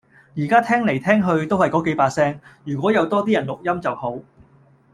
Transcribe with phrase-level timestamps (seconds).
[0.35, 4.17] 而家聽嚟聽去都係嗰幾把聲，如果有多啲人錄音就好